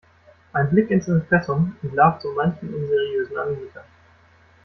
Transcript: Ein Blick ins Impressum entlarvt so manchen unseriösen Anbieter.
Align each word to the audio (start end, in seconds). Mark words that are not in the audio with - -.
Ein 0.53 0.71
Blick 0.71 0.89
ins 0.89 1.07
Impressum 1.07 1.75
entlarvt 1.83 2.23
so 2.23 2.31
manchen 2.31 2.73
unseriösen 2.73 3.37
Anbieter. 3.37 3.83